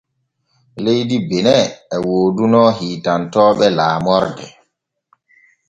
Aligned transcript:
Leydi 0.83 1.17
Benin 1.29 1.69
e 1.95 1.97
wooduno 2.05 2.61
hiitantonooɓe 2.77 3.67
laamorde. 3.77 4.45